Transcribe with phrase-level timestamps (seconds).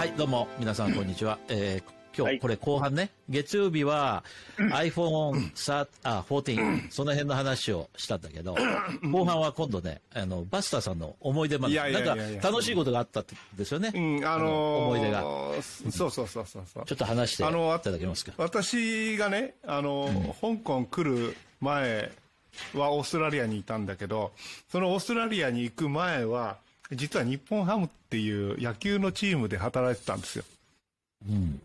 [0.00, 1.38] はい、どうも、皆さん、こんにちは。
[1.50, 4.24] えー今日、これ後半ね、月曜日は
[4.56, 8.56] iPhone さあ14、その辺の話をしたんだけど、
[9.12, 13.24] 後半は今度ね、あの、バスターさんの思い出まで、いやいやいやいやなんか楽しいことがあったん
[13.58, 13.92] ですよね。
[13.94, 15.22] うん、あのー思い出が。
[15.90, 16.84] そうそうそうそうそう。
[16.86, 17.52] ちょっと話していた
[17.92, 18.32] だけますか？
[18.38, 22.10] 私がね、あの、香港来る前
[22.72, 24.32] はオーストラリアにいたんだけど、
[24.72, 26.56] そのオーストラリアに行く前は、
[26.92, 30.44] 実は日本ハムっていう野球のチームで働いてたんですよ。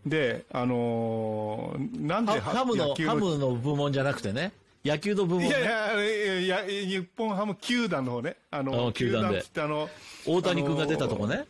[0.05, 4.51] で、あのーなんでハハムの、ハムの部門じゃなくてね、
[4.83, 5.49] 野球の部門ね。
[5.49, 8.35] いやいやいや、日本ハム球団の方ね。
[8.51, 9.89] あの、あ球団でっつってあの、
[10.25, 11.45] 大谷君が出たとこね。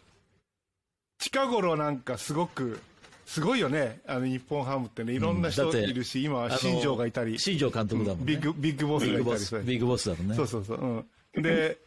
[1.20, 2.80] 近頃なんかすごく、
[3.26, 4.00] すごいよね。
[4.08, 8.26] あの、日本ハムってね、いろんな人いるし、今はあの新庄がいたり、新庄監督だもんね。
[8.26, 10.36] ビッグ、ビッグボスがいたりビッグボスだもんね。
[10.36, 11.05] そうそうそう。
[11.36, 11.42] うん。
[11.42, 11.77] で、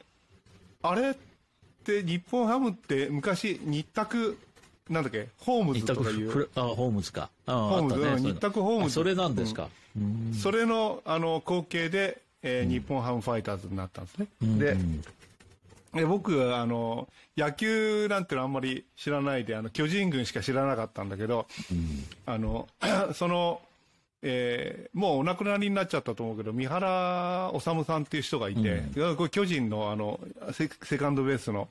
[0.83, 1.17] あれ
[1.89, 4.39] って日本ハムって昔日卓、
[4.91, 7.31] なんだっけ、ホームズとかいう、 あ、ホームズか。
[7.47, 8.87] あホームズね日卓ホームズ。
[8.87, 9.69] あそれなんですか。
[9.97, 10.35] うん。
[10.35, 14.29] それの、あの、後継で、えー日本ハムファイターズになったんですね。
[14.41, 14.77] で、
[15.95, 21.47] で僕はあの野球なんてのあんまり知らないであの巨人軍しか知らなかったんだけど、
[22.27, 22.69] あの
[23.15, 23.61] その、
[24.23, 28.83] えーもうお亡くなりになっちゃったと思うけど三原治さんっていう人がいて、
[29.17, 30.19] これ巨人のあの
[30.53, 31.69] セセカンドベースの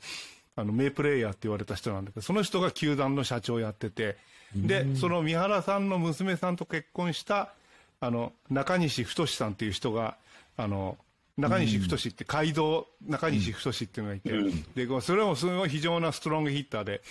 [0.55, 4.17] あの名プレーヤーって言われた人なんだけどその人が球団の社長をやってて
[4.55, 7.53] でその三原さんの娘さんと結婚した
[7.99, 10.15] あの中西太さんっていう人が
[10.55, 10.97] あの
[11.37, 14.31] 中西太って街道中西太っていうのがいて、
[14.75, 17.01] でこうそれもすごい非常なストロングヒッターで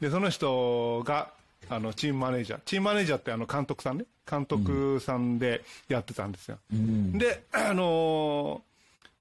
[0.00, 1.30] でその人が
[1.70, 2.60] あのチームマネージャー。
[2.64, 4.04] チームマネージャーってあの監督さんね。
[4.30, 8.68] 監督さんでやってたんですよ、であのー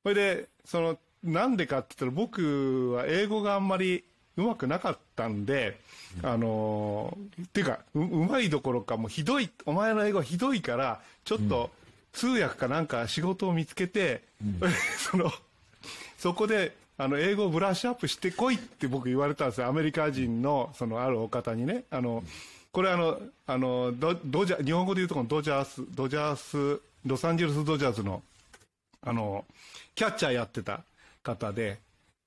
[0.04, 4.04] それでそのなんでかって言ったら僕は英語があんまり
[4.36, 5.80] うまくなかったんで、
[6.24, 11.72] あのーっていうかううまいどころかもうひどいお前の英語ひどいからちょっと
[12.14, 14.24] 通訳かなんか仕事を見つけて、
[15.12, 15.32] その
[16.18, 19.68] そこであの英語をブラッシュアップしてこいって僕言われたんですよ。
[19.68, 21.84] アメリカ人のそのあるお方にね。
[21.92, 22.24] あの
[22.72, 28.22] これあのあのドドジャ日本語で言うとこのドジャースドジャースロサンゼルスドジャースの
[29.02, 29.46] あの
[29.96, 30.82] キャッチャーやってた
[31.24, 31.78] 方で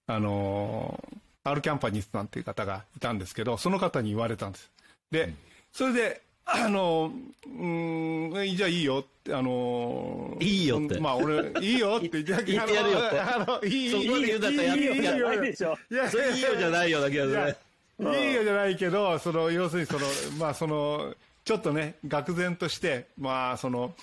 [0.06, 1.02] あの
[1.44, 4.70] アル・キャンパニスさんっていう方がいたんですけどその方に言われたんです。
[5.10, 5.34] で、
[5.72, 6.22] それで
[6.52, 7.12] あの
[7.46, 9.00] うんじゃあいいよ。
[9.00, 10.98] ってあのいいよって。
[11.00, 13.20] まあ俺いいよって言ってやるよって。
[13.20, 15.78] あのいいそこまで言うんだったらやっていないでしょ。
[15.90, 17.56] いやそれいいよじゃないような気がするね。
[18.00, 20.06] いいよじゃないけど、その、要するにその、
[20.38, 23.94] まあその、ちょっとね、愕然として、まあその、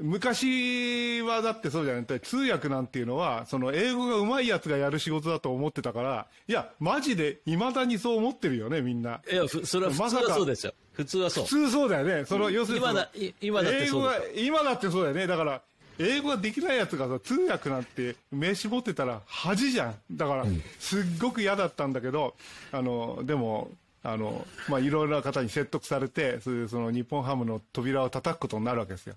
[0.00, 9.20] 昔はだってそうじゃない通訳なんていうのは、その英語が上手いやつがやる仕事だと思ってたから、いや、マジで未だにそう思ってるよね、みんな。
[9.30, 10.72] いや、ふそれは普通はそうですよ。
[10.92, 11.50] 普通はそう普。
[11.50, 12.24] 通そうだよね。
[12.24, 15.26] その、要するに今だ、い今だって英語がそうですよ。、今だってそうだよね。
[15.26, 15.62] だから、
[15.98, 19.94] 英語ができないやつがさ、通訳なんて名刺持ってたら恥じゃん。
[20.12, 20.46] だから、
[20.78, 22.34] すっごく嫌だったんだけど、
[22.72, 23.70] あの、でも、
[24.12, 29.14] あの、まあ、いろいろな方に説得されて、それでその日本ハムの扉を叩くことになるわけですよ。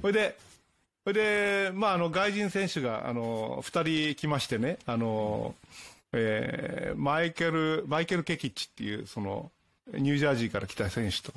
[0.00, 0.36] それで、
[1.04, 5.54] それで、まあ、あの、外人選手が、あの、二人来ましてね、あの、
[6.12, 9.50] えーマイケル、マイケル・ケキッチっていう、その、
[9.92, 11.32] ニュージャージーから来た選手と、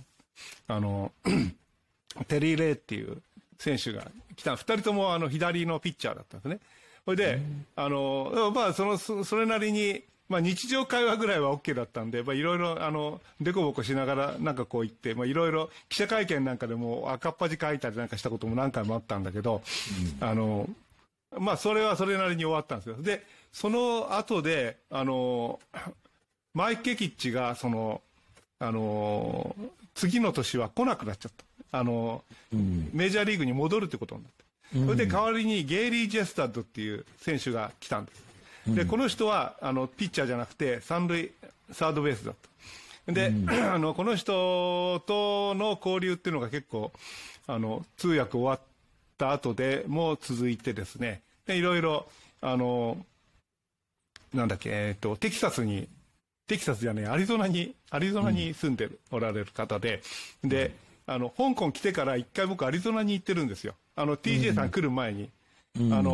[0.68, 1.12] あの、
[2.28, 3.22] テリー・レイっていう
[3.60, 4.56] 選手が来た。
[4.56, 6.60] 二人ともあの左のピッチャーだったんですね。
[7.06, 7.42] それで、
[7.76, 19.62] あの、まあ、その、そそれなりに、まあ、日常会話ぐらいは OK だったんで、まあ、いろいろ、あの、でこぼこしながら、なんかこう言って、まあ、いろいろ、記者会見なんかでも赤っ端書いたりなんかしたことも何回もあったんだけど、
[20.20, 20.70] あの、
[21.40, 22.96] まあ、それはそれなりに終わったんですよ。
[23.02, 25.60] で、その後で、あの、
[26.54, 28.02] マイケキッチが、その、
[28.60, 29.56] あの、
[29.94, 31.32] 次の年は来なくなっちゃっ
[31.72, 31.80] た。
[31.80, 32.24] あの、
[32.94, 34.38] メジャーリーグに戻るってことになって。
[34.74, 38.27] それで代わりにゲイリー・ジェスタッドっていう選手が来たんです。
[38.76, 41.32] で、この人は、あの、ピッチャーじゃなくて、三塁、
[41.72, 42.36] サードベースだっ
[43.06, 43.12] た。
[43.12, 43.32] で、
[43.74, 46.92] あの、この人との交流っていうのが結構、
[47.48, 48.60] あの、通訳終わっ
[49.18, 52.08] た後でも続いてですね、でいろいろ、
[52.42, 52.98] あの、
[54.34, 55.88] なんだっけ、えっ、と、テキサスに、
[56.48, 60.02] テキサスじゃねえ、アリゾナに、アリゾナに住んでおられる方で、
[60.44, 60.76] で、
[61.06, 63.76] あの、香港来てから一回僕アリゾナに行ってるんですよ。
[63.96, 65.30] あの、TJ さん来る前に。
[65.92, 66.12] あの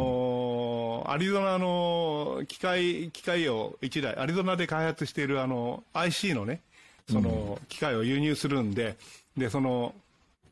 [1.05, 6.61] ーアリゾナの機械、機械を一台、アリゾナで開発しているあの、IC のね、
[7.09, 8.95] その、機械を輸入するんで、
[9.37, 9.93] で、その、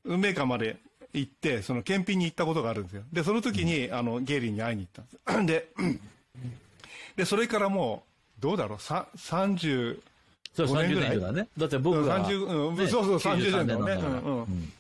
[0.04, 0.78] 運命館まで
[1.14, 3.04] 行って、その、検品に行ったことがあるんですよ。
[3.14, 5.78] で、その時に、あの、ゲイリーに会いに行ったんです。
[5.86, 6.00] で、
[7.16, 8.04] で、それからも
[8.40, 10.00] う、どうだろう、さ30、
[10.54, 11.48] そう、5 30年だね。
[11.58, 14.74] だって僕が、30うんねそうそう30 93年だもんねうんうん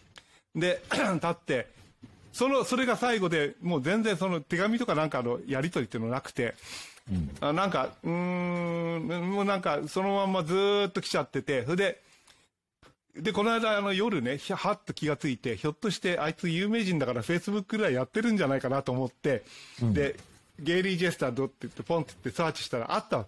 [0.55, 1.67] で 経って
[2.33, 6.55] そのそれが最後でもう全然その手紙とかなんかのやり取りっていうのなくて、
[7.39, 12.01] あなんかうーんもうなんかそのまんまずーっと来ちゃっててそれで
[13.17, 19.43] でこの間あの夜ねひゃはっと気がついてひょっとしてあいつ有名人だからフェイスブックぐらいやってるんじゃないかなと思って、
[19.81, 20.15] で
[20.59, 23.25] ゲイリー・ジェスタードって言ってポンって言ってサーチしたらあったわ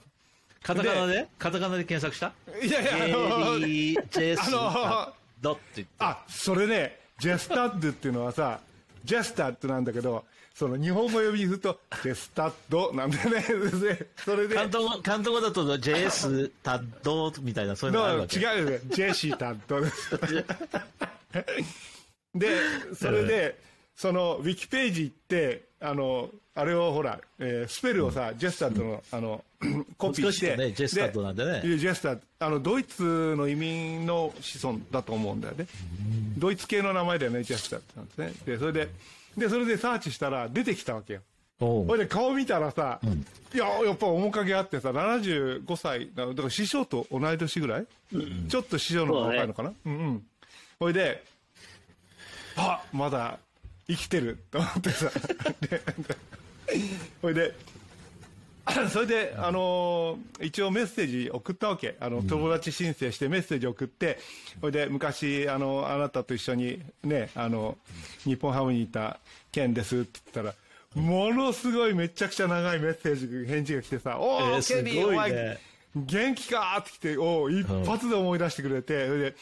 [0.62, 1.28] カタカナで？
[1.38, 2.32] カタカナで検索した？
[2.62, 5.94] けいやいやあのゲリー・ジェスあのドって言って。
[6.00, 8.62] あそれねジェスタッドっていうのはさ
[9.04, 13.42] ジェスタッドなんだけどその日本語呼びにするとジェスタッドなんだよね。
[13.42, 18.38] で それで関東語、関東語だと、ジェス、タッドみたいな、そういうのがあるわけ。
[18.40, 18.80] 違うよね。
[18.90, 20.12] ジェシータッドです。
[22.36, 22.48] で
[22.96, 23.60] それで、
[23.95, 29.44] そのウィキページ行ってあのあれをほら、えースペルをさ、ジェスタッドのあの
[29.98, 30.56] コピーして。
[30.56, 31.78] ねジェスタなんでね。
[31.78, 35.66] ジェスタあのドイツの移民の子孫だと思うんだよね、
[36.38, 38.34] ドイツ系の名前だよねジェスタッドなんですね。
[38.45, 38.90] でそれで
[39.38, 41.22] でそれでサーチしたら出てきたわけよ。
[41.60, 43.00] ほいで顔見たらさ、
[43.54, 47.86] いややっぱ面影あってさ75歳だだから師匠と同い年ぐらい、
[48.50, 49.74] ちょっと師匠の方が若いのかな？
[49.86, 50.24] う,、んうん。
[50.80, 51.24] ほいで
[52.57, 53.40] あまだ
[53.88, 55.12] 生きてると思ってさ。
[55.69, 55.81] で
[57.21, 57.53] ほいで
[58.91, 61.97] それで、あのー一応メッセージ送ったわけ。
[62.00, 64.19] あの友達申請してメッセージ送って
[64.62, 67.77] それで昔あのあなたと一緒にねあの
[68.24, 69.19] 日本ハムにいた
[69.51, 70.56] ケンですって言った
[70.97, 75.59] らものすごいめちゃくちゃ長いメッセージ返事が来てさ「おーケニーお前
[75.95, 79.35] 元気か?」って来ておー一発で思い出してくれて、それで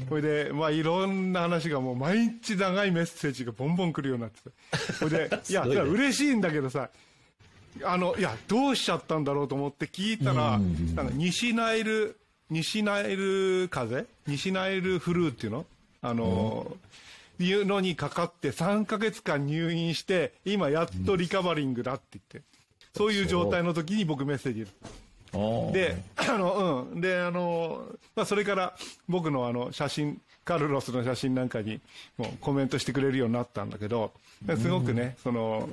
[0.08, 4.50] それでまあいろんな話がもう毎日長いメッセージがボンボン来るようになってて。
[4.92, 6.90] それで いやい嬉しいんだけどさ
[7.82, 10.58] あのいやどうしちゃったんだろうと思って聞いたら、
[10.94, 12.18] なんか西ナイル
[12.50, 13.96] 西ナイル風？
[13.96, 15.66] 邪西ナイルフルーっていうの？
[16.02, 16.76] あの、
[17.40, 22.48] いうのにかかって3ヶ月間入院して今やっとリカバリングだって言って、
[22.96, 24.70] そういう状態の時に僕メッセージ
[25.72, 27.00] で、あの、うん。
[27.00, 28.74] で、あの、まあ、それから
[29.08, 31.80] 僕のあの、写真、カルロスの写真なんかに
[32.18, 34.12] もうコメントしてくれるようになったんだけど、
[34.58, 35.68] すごくね、その、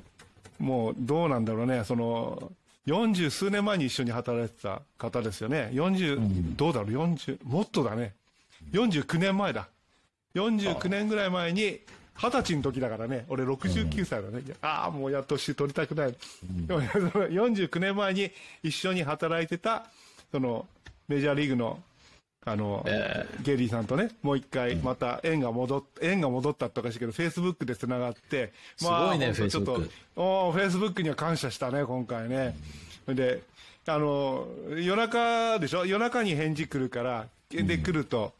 [0.60, 2.52] もうどうなんだろうね、その、
[2.88, 5.70] 40数年前に一緒に働いてた方ですよね。
[5.74, 8.14] 40、どうだろう、40、もっとだね。
[8.72, 9.68] 49年前だ。
[10.36, 11.80] 49年ぐらい前に、
[12.16, 14.44] 二十歳の時だからね、俺69歳だね。
[14.62, 16.16] ああ、もうやっと年取りたくない。
[16.68, 18.32] でもその49年前に
[18.64, 19.86] 一緒に働いてた、
[20.32, 20.68] その、
[21.08, 21.82] メジャーリーグの、
[22.46, 22.86] あの、
[23.44, 29.84] ゲリーさんとね、もう一回、また縁が戻っ、縁が戻ったっておかしいけど、フェイスブックで繋がって、すごいね本当ちょっと
[30.16, 32.56] おフェイスブックには感謝したね、今回ね。
[33.08, 33.42] で、
[33.88, 34.48] あの、
[34.78, 35.86] 夜中でしょ？
[35.86, 38.34] 夜中に返事来るから、で、来ると、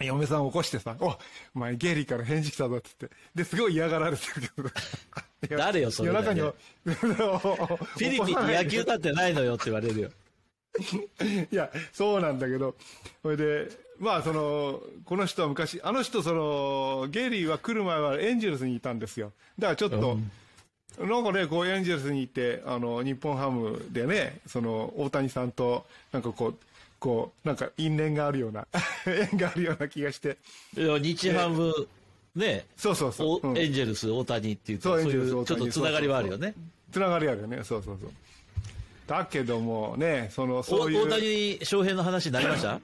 [0.00, 1.18] 嫁さん起こしてさ、おお
[1.54, 4.70] 前ゲイリーから返事来たぞって言って、で、すごい嫌がられてるけど。
[5.56, 6.40] 誰よそれ夜中に、
[6.84, 10.10] フィリピンに野球だってないのよって言われるよ。
[11.50, 12.76] いや、そうなんだけど、
[13.22, 19.32] それで、まあ、その、この人は昔、あの人、その、ゲイリーは来る前はエンジェルスにいたんですよ。
[19.58, 20.18] だからちょっと、
[20.98, 26.58] なんかね、こう、エンジェルスに行って、あの、日本ハムでね、その、大谷さんと、なんかこう、
[27.00, 28.66] こう、なんか因縁があるような、
[29.06, 30.36] 縁があるような気がして、
[30.76, 31.72] いや日ハム、
[32.36, 33.48] ね、そうそうそう。
[33.48, 36.54] うんおエンジェルス、大谷っていうと、そうそういうちょっとつながりはあるよね。
[36.92, 38.10] つながりあるよね、そうそうそう。
[39.06, 41.06] だけどもね、その、おそういう。
[41.08, 42.80] 大谷翔平の話になりました？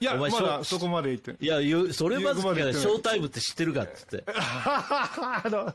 [0.00, 1.44] いや、お前まだそこまで行って。
[1.44, 4.24] いや、言うそれまずショータイムって知ってるかっつって。
[4.26, 5.72] あの、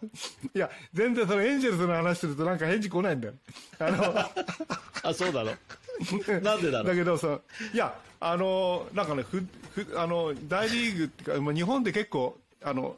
[0.53, 3.33] いや、全然そのエンジェルスの話するとなんか返事来ないんだよ。
[3.79, 4.19] あの、
[5.09, 5.51] あ、そうだろ。
[6.41, 7.39] なんでだろだけどさ、
[7.73, 12.95] いや、あの、なんかね、ふ、ふ、あの、大リーグっていうか、まあ、日本で結構、あの、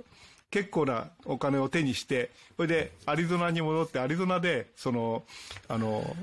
[0.52, 5.24] 結構なお金を手にして、それでアリゾナに戻って、アリゾナで、その、
[5.68, 6.16] あの、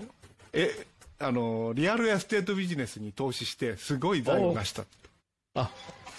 [0.53, 0.87] え、
[1.19, 4.85] あの、リアルエステートビジネスに投資して、すごい財を成した。
[5.55, 5.71] あ、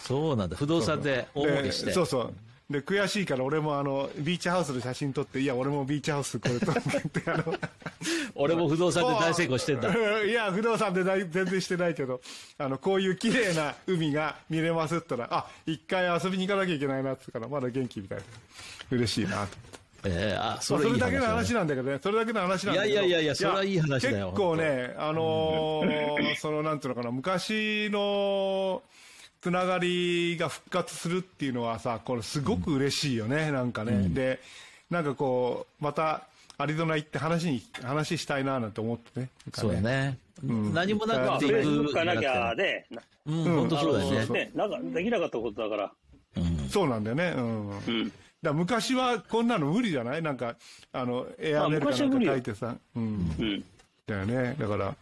[0.03, 0.55] そうなんだ。
[0.55, 1.87] 不動産で大儲けして。
[1.87, 2.33] でそうそう。
[2.69, 7.55] で、悔しいから俺もあの、ビーチハウスで写真撮って、いや、俺もビーチハウスこれ撮って、あの、
[8.35, 9.89] 俺も不動産で大成功してんだ。
[10.25, 12.19] いや、不動産で大全然してないけど、
[12.57, 18.23] あの、こういう綺麗な海が見れますって言ったら、あ、一回遊びに行かなきゃいけないなってから、まだ元気みたいな。
[18.91, 19.77] 嬉しいなと。
[20.05, 21.53] ええあ、まあそそれいいれだけの話。
[21.53, 22.93] なんだけどね、それだけの話なんだけど。
[22.93, 28.83] いやいやいやいやそれはいい話だよ結構ね、あのーその、なんていうのかな、昔の、
[29.47, 34.09] つながりが復活するっていうのはさ、これすごく嬉しいよね、なんかね。
[34.09, 34.41] で、
[34.89, 36.27] なんかこう、また、
[36.57, 39.29] アリゾナ行って話に、話したいななんて思ってね。
[39.53, 40.17] そうだね。
[40.45, 44.27] ん何もなまあ、くていフェイスブッくクがなきゃで、なうん、本当そうだよね。
[44.27, 45.91] ね、なんかできなかったことだから。
[46.69, 47.33] そうなんだよね。
[47.37, 47.69] うん。
[47.69, 48.11] うん。
[48.41, 50.21] だ昔はこんなの無理じゃない？
[50.21, 50.57] なんか、
[50.91, 52.75] あの、エアメルかなんか書いてさ。
[52.97, 53.03] うん。
[53.39, 53.63] うん。
[54.05, 54.57] だよね。
[54.59, 54.95] だから、だか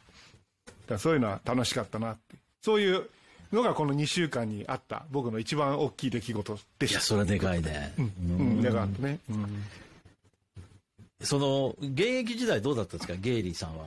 [0.90, 2.36] らそういうのは楽しかったなって。
[2.62, 3.10] そういう
[3.56, 7.00] のがこの2週間にあった僕の一番大きい出来事でいや、した。
[7.02, 7.94] それはでかいね。
[7.98, 9.20] うん、だからね。
[9.30, 9.64] うん。
[11.22, 13.86] その、現役時代どうだったんですか、ゲイリーさんは。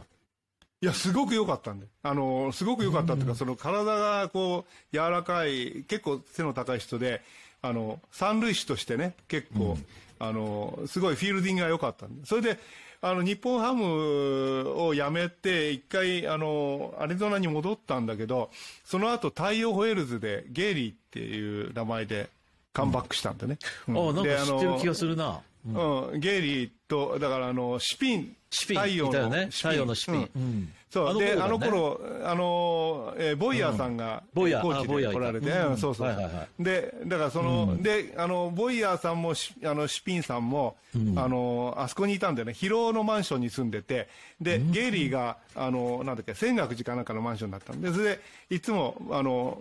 [0.80, 1.86] いや、すごく良かったんで。
[2.02, 7.22] あの、すごく良かったっていうか、その体がこう、柔らかい、結構背の高い人で、
[7.62, 9.76] あの、三塁手としてね、結構、
[10.20, 12.26] あの、すごいフィールディングが良かったんで。
[12.26, 12.58] それで、
[13.00, 18.50] あの、日本ハムを辞めて、一回、あの、アリゾナに戻ったんだけど、
[18.84, 22.28] その後、太陽ホエールズで、ゲイリーっていう名前で、
[22.72, 23.58] カムバックしたんでね。
[23.88, 25.40] うんああ、なんでか知ってる気がするな。
[25.66, 28.36] うん、ゲイリーと、だからあの、シピン。
[28.50, 29.44] シピン、太陽いたよね。
[29.46, 30.72] の太陽のシピン。
[30.94, 30.98] う。
[30.98, 34.62] んうんそう、で、あの頃、あの、えーボイヤーさんが、ボイヤー。
[34.62, 35.20] コーチあボイヤーいた。
[35.20, 35.70] で来られて、うん。
[35.72, 36.06] うんそうそう。
[36.06, 40.76] はいはいはで、だからその、で、あの、ボイヤーさんもし、あの、シピンさんも、
[41.16, 42.54] あの、あそこにいたんだよね。
[42.54, 44.08] 広尾のマンションに住んでて、
[44.40, 49.60] で、ゲイリーが、あの、なんだっけ、仙岳寺かなんかのマンションだったんで、それで、いつも、あの、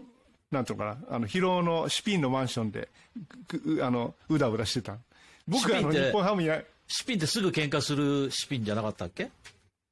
[0.51, 2.87] なんていうのかな、あの、広尾のシピンのマンションで、
[3.81, 4.95] あの、うだうだしてた。
[5.47, 9.29] 僕あの、日本ハムや、シピンってすぐ喧嘩するシピンじゃなかったっけ？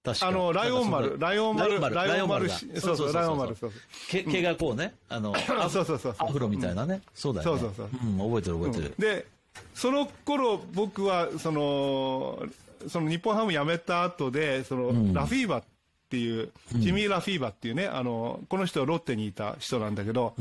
[0.05, 4.23] 確かあの、ライオン丸、ライオン丸、ライオン丸、だそうそう、ライオン丸、そうそう。
[4.23, 6.29] 毛毛がこうね、あの、 あそうそうそうそう。
[6.29, 7.01] アフロみたいなね。
[7.15, 7.59] そうだよね。
[7.59, 8.09] そうそうう。
[8.09, 8.93] ん、覚えてる覚えてる。
[8.99, 9.25] で、
[9.73, 12.43] その頃僕は、その、
[12.87, 15.63] その日本ハム辞めた後で、その、ラフィーバっ
[16.09, 20.35] ていう、ジミー・ラフィーバっていうね、あの、この人はロッテにいた人なんだけど、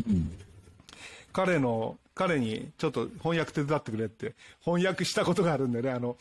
[1.35, 6.17] 彼の、彼にちょっと翻訳手伝ってくれって翻訳したことがあるんでね、あの、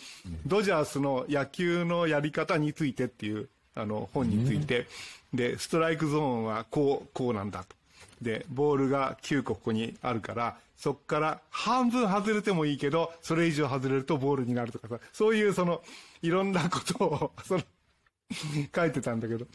[0.48, 4.88] ドジャースの野球のやり方についてっていう、あの、本について、
[5.32, 7.75] で、ストライクゾーンはこう、こうなんだと。
[8.24, 15.84] で、ボールが9個ここにあるから、そこから半分外れてもいいけど、それ以上外れるとボールになるとかさ、そういうその、
[16.24, 17.62] いろんなことを、その、
[18.75, 19.46] 書いてたんだけど。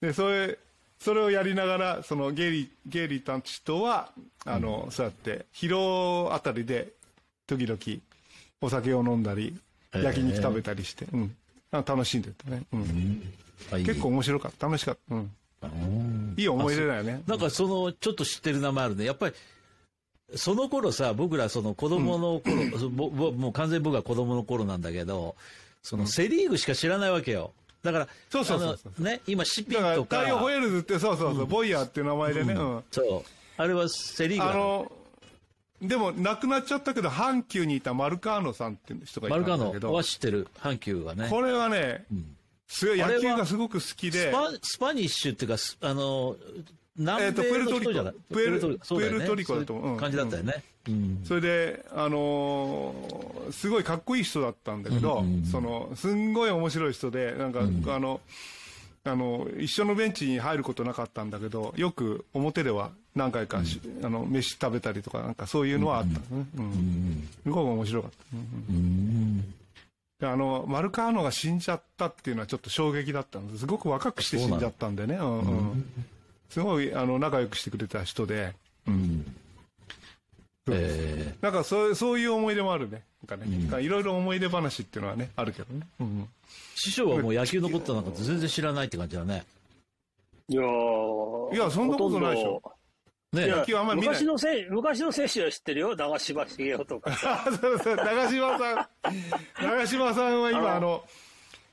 [0.00, 0.58] で、それ、
[1.02, 4.12] それをやりながら、そのゲイリー、ゲイリーたちとは、
[4.44, 5.82] あの、そうやって、広
[6.28, 6.92] 尾あたりで、
[7.48, 7.78] 時々、
[8.60, 9.58] お酒を飲んだり、
[9.92, 11.36] 焼肉食べたりして、うん。
[11.72, 12.62] あ楽しんでたね。
[12.72, 13.22] うん。
[13.84, 14.66] 結構面白かった。
[14.66, 15.14] 楽しかった。
[15.16, 16.34] うん。
[16.36, 17.22] いい思い出だよね。
[17.26, 19.04] なんかその、ちょっと知ってる名前あるね。
[19.04, 19.34] やっぱり、
[20.36, 25.34] その頃さ、僕らその子供の頃、 そぼぼもう完全に僕は子供の頃なんだけど、
[25.82, 27.52] そのセリーグしか知らないわけよ。
[27.82, 32.54] だから、そうそうそうそうね、今シピだから、ンとか、太陽ホエールズって、そうそうそう、ボイヤーっていう名前でね。
[32.54, 32.84] うん。
[32.90, 33.30] そう。
[33.56, 34.92] あれはセリーグあの、
[35.80, 41.28] でも、亡くなっちゃったけど、阪急にいたマルカーノさんっていう人がいたマルカーノんだけどは、知ってる、阪急はね。
[41.28, 42.06] これはね、
[42.68, 46.36] すごい野球がすごく好きで、スパスパニッシュっていうか、すあの、
[46.96, 47.80] 南米のトリコ。
[47.80, 48.14] 人じゃない？
[48.32, 49.18] プエルそうだよね。
[49.18, 49.96] プエルトリコだと思う。
[49.96, 50.62] 感じだったよね。
[50.88, 51.20] うん。
[51.24, 58.20] それで、あのーすごいかっこいい人だったんだけど、その、すんごい面白い人で、なんか、あの、
[59.04, 66.46] あの、一緒のベンチに入ることなかったんだけど、よく表では何回かし、あの、飯食べたりとか、なんかそういうのはあったのね。
[66.56, 67.28] うん。
[67.42, 68.16] すごく面白かった。
[68.70, 69.54] うん
[70.20, 73.60] であの、マルカーノが死んじゃったっていうのはちょっと衝撃だったんです。
[73.60, 75.16] すごく若くして死んじゃったんでね。
[75.16, 75.42] うんう
[75.74, 75.84] ん。
[76.52, 78.52] すごい、あの、仲良くしてくれた人で、
[80.70, 83.02] えなんかそうそういう思い出もあるね。
[83.26, 85.86] なんかね、いろいろ思い出話っていうのはね、あるけどね。
[85.98, 86.26] うん、ー
[86.74, 89.46] 師匠はもう野球のことなんか全然知らないって感じだね。
[90.48, 92.72] いやーいやそんなことないでしょほ
[93.32, 95.96] ね野球あんまり見ない昔の選手、昔の選手は知ってるよ。
[95.96, 97.12] 長嶋茂雄とか。
[97.24, 98.86] あそうそう、長嶋さん。
[99.58, 101.02] 長嶋さんは今、あの、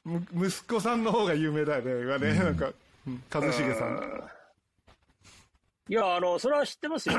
[0.05, 2.01] む息子さんの方が有名だよね。
[2.03, 2.71] 今ね、なんか、
[3.05, 4.38] うん一茂さん。
[5.89, 7.15] いや、あの、それは知ってますよ。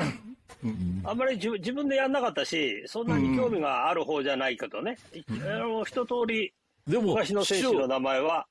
[1.05, 4.97] あんまり自自分でやんなかったし、そんなに興味がある方じゃないけどね。
[5.45, 6.53] あの、一通り、
[6.87, 8.47] でも、昔の選手の名前は、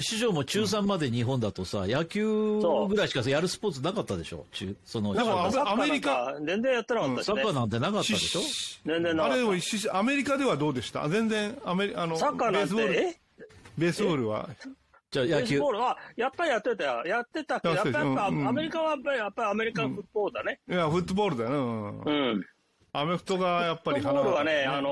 [0.00, 2.58] 師匠も中3まで日本だとさ、野球
[2.88, 4.46] ぐらいしかやるスポーツなかったでしょ？
[4.50, 6.10] 中その、でもサッカーなんアメリカ。
[6.10, 7.24] か全然やってなかったしね。
[7.24, 7.48] サッカ。
[7.50, 8.40] ーなんてなかったでしょ？
[8.86, 11.06] 全然なかっあれでもしアメリカではどうでした？
[11.08, 12.20] 全然アメリあのた。
[12.20, 12.94] サッカーなんて、ベースボール。
[12.94, 13.20] え？
[13.78, 14.48] ベースボールは
[15.10, 15.68] じゃあ野球ベースボ。
[15.70, 17.02] ールは、やっぱりやってたよ。
[17.04, 20.60] やってたけど、やっぱりうんうんアメリカはやっぱり、やっぱりアメリカンフットボールだね。
[20.68, 22.46] いやフットボールだよね、うんうん。
[22.92, 24.88] アメフトがやっぱりフットボールはね、花あの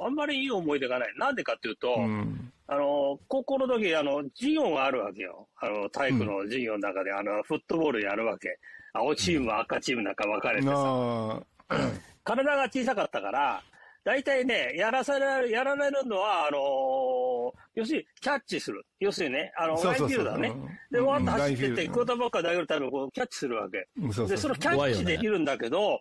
[0.00, 1.14] ーあんまりいい思い出がない。
[1.18, 5.48] なんでかっていうと、うんあのー高校の時、あの、授業があるわけよ。
[5.60, 8.58] あの、体育の授業の中で、あの、フットボールやるわけ。
[8.92, 10.72] 青チーム、赤チームなんか分かれてさ。
[10.76, 11.42] あ
[12.24, 13.62] 体が小さかったから、
[14.04, 18.84] 大体ね、やらされる、やられるのは、あのー要するに、キャッチする。
[19.00, 20.68] 要するにね、あの、ラインそうそうそうフィールダーねうん。
[20.92, 23.88] で、わーっと走ってって、クォーターバックが投げるためにこうキャッチするわけ。
[23.98, 26.00] うんそうそうで、それをキャッチできるんだけど、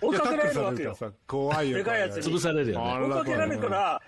[0.00, 0.94] 追いかけられるわけよ。
[0.94, 1.78] さ怖いよ。
[1.78, 2.90] でかいやつに潰されるよね。
[2.92, 4.02] あ追いかけられるから、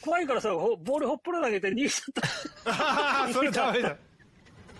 [0.00, 2.22] 怖いからさ、ほボールほっぽら投げて逃げちゃっ
[2.64, 2.70] た。
[3.24, 3.96] あ ーそれダメだ。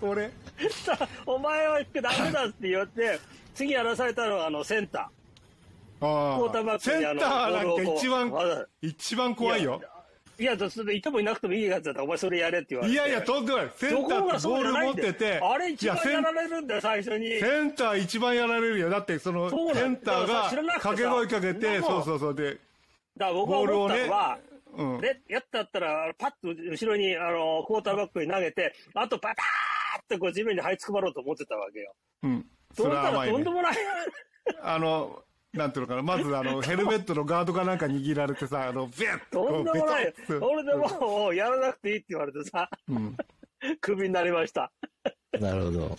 [0.01, 0.31] 俺？
[0.71, 3.19] さ お前はダメだって言って、
[3.55, 5.11] 次やらされたのはあのセンタ
[6.01, 6.39] あー。
[6.39, 9.81] クォーターバックにあのセンターなんか一番ボールをこう一番怖いよ。
[10.37, 12.95] いや、それでいてもいなくてもいいやつだったら、お前それやれって言われて。
[12.95, 13.71] いやいや、とんでもない。
[13.77, 15.41] センタところがーってボールそうじゃない持ってて。
[15.41, 17.41] あれ一番やられるんだよ、最初に。
[17.41, 18.91] センター一番やられるよ。
[18.91, 22.35] だって、その、そうなんだセンターだから知らなくてさが掛け声かけて、そんなもんそうそうそう。
[22.35, 22.61] で、だか
[23.17, 24.39] ら僕は思ったのは、
[24.77, 25.01] うん。
[25.01, 31.95] で、やったったら、パッと後ろに、あの、クォーターバックに投げて、あとパターってこう地面に這いつくばろうと思ってたわけよ。
[32.25, 32.47] うん。
[32.75, 33.25] そしたら。
[33.25, 33.77] とんでもない。
[34.61, 35.23] あの、
[35.55, 36.03] なんていうのかな。
[36.03, 40.15] まず、あの、 ヘルメットのガードかなんか握られてさ、あの、ビュッととんでもない。
[40.41, 43.17] 俺でもうやらなくていいって言われてさ、うん。
[43.81, 44.71] クビになりました。
[45.41, 45.99] なるほど。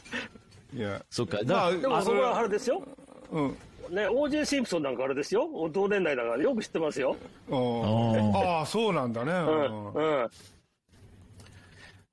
[0.74, 1.04] いや。
[1.10, 1.40] そっか。
[1.46, 2.84] まあだでも僕それはあれですよ。
[3.32, 3.58] うん。
[3.90, 5.48] ね、OJ シンプソンなんかあれですよ。
[5.72, 7.16] 同年代だからよく知ってますよ。
[7.48, 9.32] うんあああ、そうなんだね。
[9.32, 9.94] うん。
[9.94, 10.30] うん。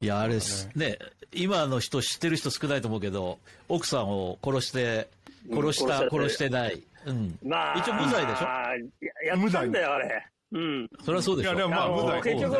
[0.01, 0.69] いや、あれです。
[0.75, 0.99] ね、
[1.33, 5.09] 今の人知ってる人少ないと思うけど、奥さんを殺して、
[5.51, 6.83] 殺した、うん殺してない。
[7.06, 7.38] うん。
[7.42, 7.78] まあ。
[7.78, 8.44] 一応無罪でしょ？
[8.44, 10.26] ややったんだよ、あれ。
[10.52, 10.90] うん。
[11.04, 11.50] それはそうでしょ。
[11.50, 12.56] いやでもまあ無罪結局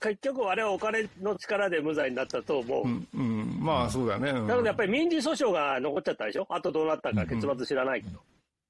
[0.00, 2.88] 結局あれはお金の力で無罪になったと思う。
[2.88, 3.08] うん。
[3.14, 3.58] うん。
[3.60, 4.30] まあ、そうだね。
[4.30, 6.46] うんだけどやっぱり民事訴訟が残っちゃったでしょ？
[6.48, 8.18] あとどうなったか結末知らないけど。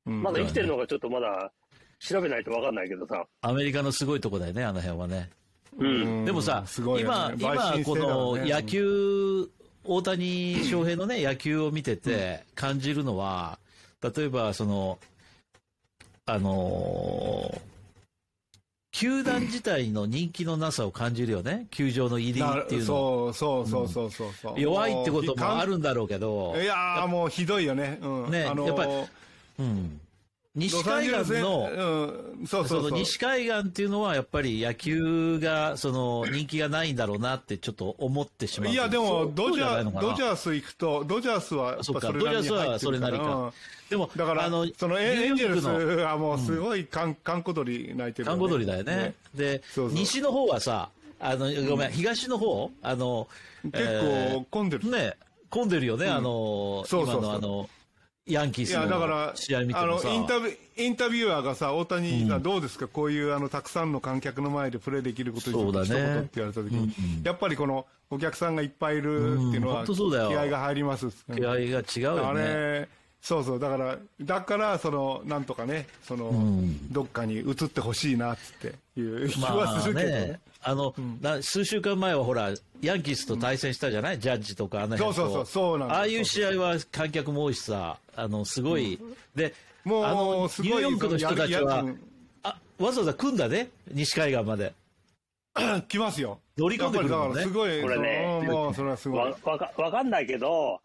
[0.06, 1.52] うんまだ生きてるのがちょっとまだ
[2.00, 3.24] 調べないと分かんないけどさ。
[3.42, 5.28] アメリカのすごいとこだよね、あの辺はね。
[5.78, 6.24] うん。
[6.24, 9.48] でもさ、すごいよ今、ね今、陪審この野球、
[9.84, 13.58] 大谷翔平のね、野球を見てて感じるのは、
[14.02, 14.98] 例えば、その、
[16.26, 17.70] あのー
[18.92, 22.86] 球団自体の人気のなさを感じるよね、球場の入りなっていうの。
[22.86, 24.60] そうそうそうそうそうそう。
[24.60, 25.72] 弱いってこともある。
[25.72, 27.98] るんだろうけど、いやーもうひどいよね。
[28.02, 28.30] うん。
[28.30, 28.92] ねあのーやっぱり
[29.60, 30.00] うん、
[30.56, 31.70] 西海岸の、
[32.40, 38.70] うん、そう西海岸っていうのはやっぱり野球がその人気がないんだろうなってちょっと思ってしまう。
[38.70, 43.24] いや、でも、そうドジャー、ドジャース行くと、ドジャースはやっぱそっかそれなりにドジャースはそれなりか。
[43.34, 43.50] うん
[43.90, 48.38] でも、だから、あの、そのエンジェルスはもうすごいかん、かんこ鳥鳴いてるよね。
[48.38, 49.14] 看護鳥だよね。
[49.34, 49.98] でそうそう。
[49.98, 53.26] 西の方はさ、あの、ごめん、東の方あの、
[53.64, 54.88] 結構混んでる。
[54.88, 55.16] ね、
[55.50, 57.18] 混んでるよね、あの、そうそうそう。
[57.18, 57.68] 今のあの、
[58.32, 60.08] ヤンキースのだから、試合見てあの、もさ。
[60.08, 66.92] インタビュー、インタビュアーがさ、大谷さんどうですか、こういう、あの、たくさんの観客の前でプレーできることにそうだね一言って言われた時に、
[67.24, 71.08] やっぱりこの、お客さんがいっぱいいるっていうのうんは、うだよ気合が入ります。
[71.34, 72.40] 気合が違うよあね。
[72.44, 72.88] れ、
[73.22, 76.32] そうそう、だから、だから、その、なんとかね、その、
[76.90, 85.12] どっかに移ってほしいな、つっていう気はまあするけどねね。、あの、な数週間前はほら、ヤンキースと対戦したじゃない、ジャッジとかあの辺と。
[85.14, 88.98] そうそうそうそうなんああいう試合は観客も多いしさ、あの、すごい、
[89.34, 91.84] で、もうあの、すごいニューヨークの人たちは
[92.42, 94.74] あ、わざわざ来んだね、西海岸まで。
[95.88, 96.40] 来ますよ。
[96.56, 98.46] 乗り込んでくるもんねすごい、これね。
[98.46, 99.18] もう、それはすごい。
[99.18, 99.36] わ。
[99.44, 100.80] わかわかんないけど、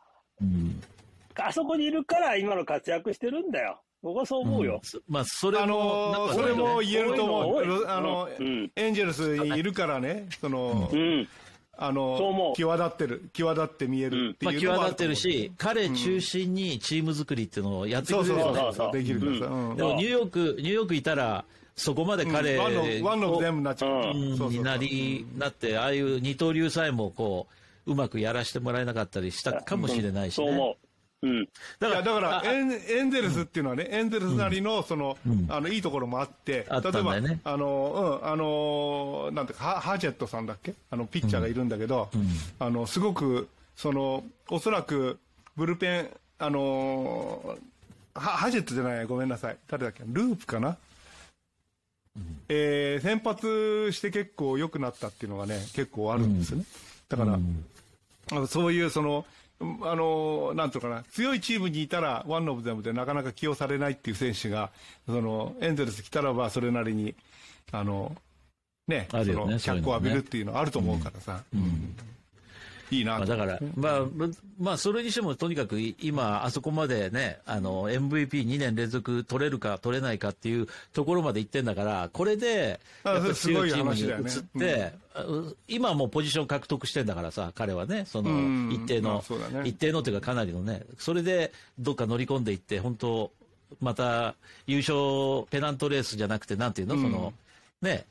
[1.35, 3.81] あそこにいるから今の活躍してるんだよ。
[4.05, 4.79] 僕はそう思うよ。
[4.83, 7.55] そまあ、それあも、のなんかそれも言えると思う。
[7.55, 7.87] 多いの多い。
[7.87, 8.71] あの、うん。
[8.75, 11.27] エンジェルスにいるからね、その、うん。
[11.75, 18.43] あの際立ってる、際立って見えるってまあ、いうのもあ際立ってるし、彼中心にチーム作りっていうのをやってくれるよね。
[18.43, 19.45] そうそうそう、できるからさ。
[19.47, 19.75] うん。
[19.75, 21.43] でも、ニューヨーク、ニューヨークいたら、
[21.75, 23.91] そこまで彼ワンの、ワンの全部になっちゃう。
[23.91, 24.01] うん。
[24.03, 24.49] そうそうそう。
[24.51, 27.47] になり、なって、ああいう二刀流さえも、こ
[27.87, 30.45] う、うまくやらせてもらえなかったりしたかもしれないしね。
[30.47, 30.77] そう思
[31.25, 31.31] う。
[31.39, 31.49] うん。
[31.79, 35.17] だいやだからあエン、エンゼルスっていうのはね、エンゼルスなりの、その、
[35.49, 40.73] あの、いいところもあって、例えば、あの、うん、あの、なんていうか、ハハジェットさんだっけ？
[40.91, 42.09] あの、ピッチャーがいるんだけど、
[42.59, 45.19] あの、すごく、その、おそらく、
[45.55, 46.09] ブルペン、
[46.39, 47.57] あの、
[48.13, 49.57] はハジェットじゃない、ごめんなさい。
[49.67, 50.03] 誰だっけ？
[50.05, 50.77] ループかな？
[52.47, 56.65] えー先発して結構良くなったっていうのがね、結構あるんですよね。
[57.09, 59.23] だから、あのそういうその、うん
[59.59, 64.71] あの、なんとかな、強いチームにいたら、ワンオブゼムでなかなか起用されないっていう選手が、
[65.05, 67.15] その、エンゼルス来たらば、それなりに、
[67.71, 68.15] あの、
[68.87, 71.43] ね、あるよねその、脚光を浴びるっていうのはあると思うからさ、
[72.91, 82.79] いいなまあ、とだから、まあ、ぶまあ、それにしても、とにかくい今、あそこまでね、あの、MVP2 年連続取れるか取れないかっていうところまで行ってんだから、これで、
[83.33, 89.69] すごい強いチームに移って、う今はもうポジション獲得してんだからさ、彼はね、そのうん、一定の、まあね。
[89.69, 93.31] 一定のというかかなりのね、それでどっか乗り込んでいって、本当
[93.81, 94.35] また
[94.67, 97.33] 優勝ペナントレースじゃなくて、なんていうの、その、
[97.81, 98.05] ね、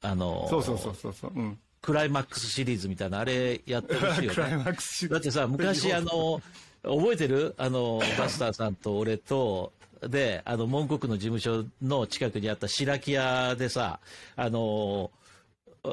[0.00, 1.32] あの、そうそうそうそうそう。
[1.34, 1.58] うん。
[1.82, 4.56] クライマックスシリーズみたいな、あれやってほしいよ クライね。
[4.58, 6.40] マックスシリーズだってさ、昔あの、
[6.82, 7.54] 覚えてる？
[7.58, 9.72] あの、バスターさんと俺と、
[10.08, 14.00] で、あの、門国の事務所の近くにあった白木屋でさ、
[14.36, 15.10] あの、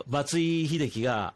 [0.07, 1.33] 松井秀喜が、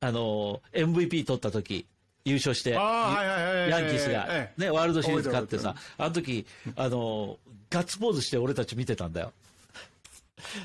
[0.00, 1.86] あの、MVP 取った時、
[2.24, 2.70] 優勝して。
[2.70, 6.46] ヤンキースがえ、えね、ワールドシリーズ勝ってさ覚、あの時、
[6.76, 7.38] あの、
[7.70, 9.32] ガッツポーズして俺たち見てたんだよ。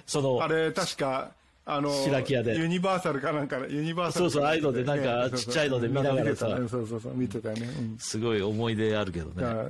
[0.05, 1.31] その、あれ、確か、
[1.65, 7.67] あの、白木屋でユニバーサルかなんか、ユニバーサルかそうそうああいうのでなんかええちっちゃいので見ながらさそうそうそう、見てたよね。
[7.67, 9.69] うんすごい思い出あるけどね。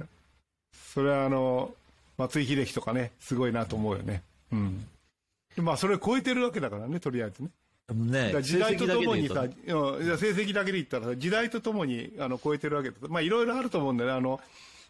[0.94, 1.74] それはあの、
[2.18, 4.24] 松井秀喜とかね、すごいなと思うよね。
[4.52, 4.86] うん。
[5.56, 7.50] でまあ、それを超えてるわけだからね、とりあえずね。
[7.88, 14.16] だね時代とともにさ、成績だけで言ううんいや成績だけで言ったらさ、時代とともにあの超えてるわけだまあ、いろいろあると思うんだよね。
[14.18, 14.40] あの、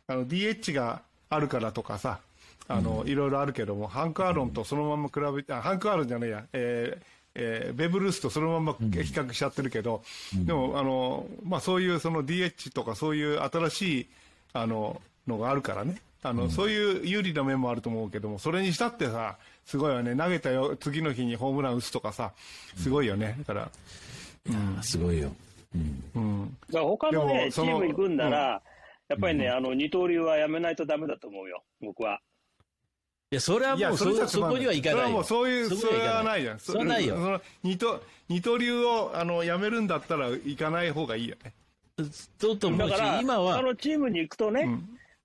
[0.08, 2.20] あの DH があるからとかさ、
[2.68, 7.04] あの、いろいろあるけども、ハンク・アーロンとそのまま比べて、あハンク・アーロンじゃないや、えー
[7.36, 14.08] えーベブ・ルースとそのまま比較しちゃってるけど、でも、あの、まあ、そういうその DH とかそういう新しい、
[14.54, 16.02] あの、のがあるからね。
[16.22, 20.16] あの、そういう有利な面もあると思うけども、それにしたってさ、すごいよね。
[20.16, 22.34] 投げたよ、次の日にホームラン打つとかさ、
[22.78, 23.36] すごいよね。
[23.40, 23.70] だから、
[24.46, 25.34] とすごいよ。
[26.16, 26.58] うん。
[26.68, 28.62] だから他のでね、チーム行くんなら、
[29.10, 32.22] やっぱりね、あの、二刀流はやめないとダメだと思うよ、僕は。
[33.34, 35.02] いや、それはもうそそそこにはいかないよ。
[35.02, 36.60] それはもうそういう、それはないじゃん。
[36.60, 41.54] それはないよその二刀二刀流をあのやめるんだったら行かない方がいいよね。
[42.40, 44.68] とと思うしだから、、今はあ、のチームに行くとね、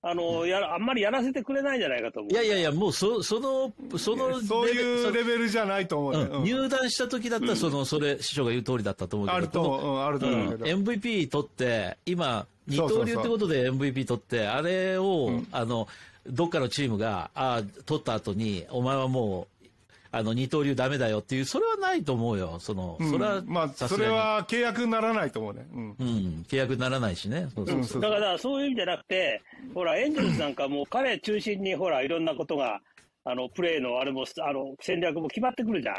[0.01, 2.31] あの、やら、あんまりやらせてくれないんじゃないかと思う。
[2.31, 6.19] いやいやいや、もうそその、そのそういうレベルじゃないと思うね。
[6.21, 10.65] うんうん入団した時だったら、その、それ、師匠が言う通りだったと思うけど、あると思う、うんあると思うけど。
[10.65, 15.87] MVP 取って、今、二そうそうそう刀流ってことで MVP 取って、あれを、あの、
[16.27, 19.67] どっかのチームが、ああ、取った後に、お前はもう、
[20.11, 22.57] あの、二刀流ダメだよっていう、それはないと思うよ。
[22.59, 25.67] その、うんそれは、まあ、それ、は契約にならないと思うね。
[25.71, 25.95] うん。
[25.99, 27.47] うん、契約にならないしね。
[27.55, 29.41] そうそううんそうだから、そういう意味じゃなくて、
[29.73, 32.81] ほら、エンゼルスなんかもう彼中心に、ほら、いろんなことが、
[33.23, 35.95] あの、プレーのあれも、あの、戦略も決まってくるじゃん。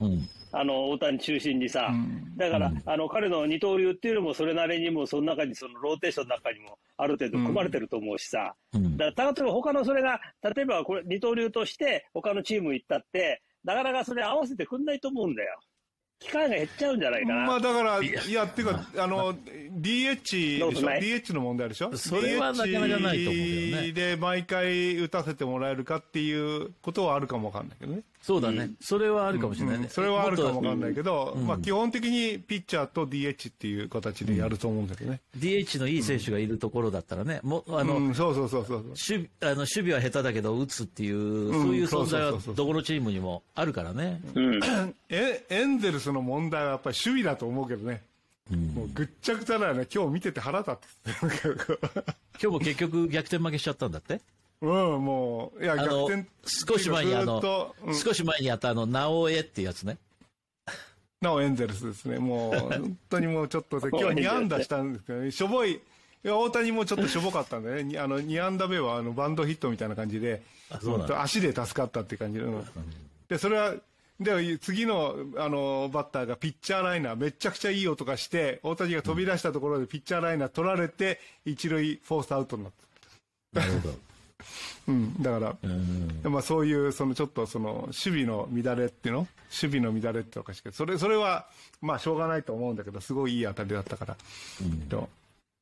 [0.00, 0.28] うん。
[0.52, 1.92] あの、大谷中心にさ。
[2.36, 8.54] だから、あの、彼の二刀流っていうのも、それなりにも、その中に、そのローテーションの中にも、ある程度組まれてると思うしさ。
[8.74, 15.60] うんだから、例えば他のそれが、例えばこれ、二刀流として、他のチーム行ったって、なかなかそれ合わせてくんないと思うんだよ。
[16.18, 17.46] 機会が減っちゃうんじゃないかな。
[17.46, 21.96] まあだから、いや、っていうか、 あの、DH でしょ ?DH の問題でしょ？
[21.96, 28.02] それはなかなかないと思うけどねで毎回打たせてもらえるかっていうことはあるかもわかんないけどね。
[28.22, 28.70] そうだね。
[28.80, 29.84] それはあるかもしれないね。
[29.84, 35.20] うんそれはあるかもわかんないけど、うんまあ基本的にピッチャーと DH っていう形でやると思うんだけどね。
[35.38, 38.82] DH のいい選手がいるところだったらね、もう、あの、うん、そうそうそうそう。
[38.88, 44.20] 守備あの守備は下手だけど打つっていう、んそういう存在はどこのチームにもあるからね。
[44.34, 44.60] うん。
[45.08, 48.02] えエンゼルスの問題はやっぱり守備だと思うけどね。
[48.50, 49.86] もうぐっちゃぐちゃだよね。
[49.92, 50.88] 今日見てて腹立って。
[52.40, 54.20] 今日も結局逆転負けしちゃったんだって？
[54.62, 56.26] うん、もう、いや、逆転。
[56.44, 59.98] 少し前にあずのっと、うん少し前にやったあの、直江っていうやつね。
[61.20, 62.18] なおエンゼルスですね。
[62.18, 65.80] もう、本当にもうちょっと、 今日は2安打したんですけどね、しょぼい、い
[66.22, 70.42] や大谷もちょっとしょぼかったんでね、 にあの2安打目はあのバンドヒットみたいな感じで、
[71.18, 72.64] 足で助かったっていう感じで、うん
[73.28, 73.74] で、それは、
[74.18, 82.72] で、次の、あの、バッターがピッチャーライナー、めちゃくちゃいい音がして、大谷が飛び出したところでピッチャーライナー取られて、一塁フォースアウトになっ
[83.54, 83.60] た。
[83.60, 83.94] なるほど。
[84.88, 86.20] うん、だから、うん。
[86.24, 89.20] まあそういう、そのちょっとその、守備の乱れっていうの？
[89.62, 91.46] 守備の乱れっておかしいけど、それ、それは、
[91.80, 94.16] まあしょうがないと思うんだけど、すごいいい当たりだったから。
[94.88, 95.08] でも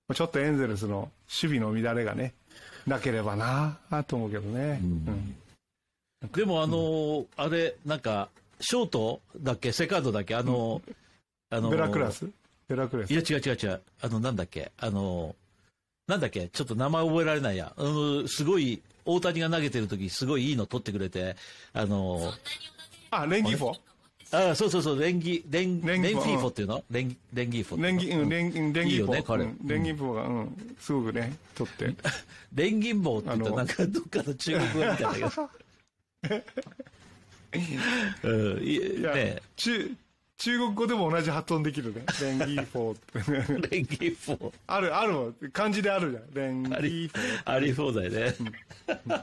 [0.09, 1.11] まあちょっとエンゼルスの
[1.43, 2.33] 守備の乱れがね、
[2.87, 4.81] なければなあと思うけどね。
[4.83, 5.37] うん。
[6.33, 8.29] でもあのーあれ、なんか、
[8.61, 9.73] ショートだっけ？
[9.73, 10.35] セカンドだっけ？
[10.35, 10.95] あのー
[11.51, 12.29] あのーベラクラス？
[12.69, 13.11] ベラクラス？
[13.13, 13.81] いや違う違う違う。
[14.01, 14.73] あの、なんだっけ？
[14.79, 15.48] あのー
[16.09, 16.49] なんだっけ？
[16.49, 17.73] ちょっと名前覚えられないや。
[17.77, 21.37] あのすごい、大谷が投げてる時すごいいいの取ってくれて、
[21.73, 22.39] あのー
[23.11, 23.79] あ、レンギーフォ
[24.31, 26.85] あそうそうそう、レンギ、レン、レンギーフォっていうの？
[26.91, 27.83] レン、レンギーフォ。
[27.83, 31.95] レンギ、うん、レン、うんレンギーフォいいよね彼うんレンギーフォが、うん、すごくね、取って。
[32.55, 35.31] レンギンボウって言ったらなんかどっかの中国語みたいだけど。
[38.25, 39.91] うん、いね中、
[40.39, 42.05] 中国語でも同じ発音できるね。
[42.23, 43.71] レンギーフォーって。
[43.71, 44.53] レンギーフォー。
[44.69, 45.33] ある、あるわ。
[45.53, 46.35] 漢字であるじゃん。
[46.35, 48.35] レンギあーりフォ、あり放題ね。
[48.87, 49.23] ー。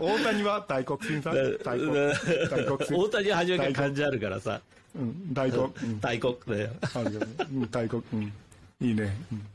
[0.00, 1.92] 大谷は大国新さん大国。
[1.92, 3.10] 大国大新。
[3.10, 4.60] 谷は初めから漢字あるからさ。
[4.96, 5.64] うん、大国。
[5.64, 6.70] うん、大国だよ。
[7.70, 8.02] 大国。
[8.14, 8.32] うん。
[8.80, 9.14] いいね。
[9.32, 9.46] うん